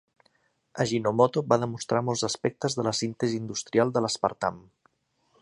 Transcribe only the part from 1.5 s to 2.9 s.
va demostrar molts aspectes de